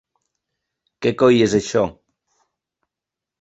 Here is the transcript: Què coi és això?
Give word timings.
Què 1.05 1.11
coi 1.23 1.43
és 1.49 1.53
això? 1.59 1.85